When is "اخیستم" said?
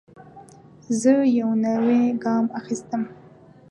2.59-3.01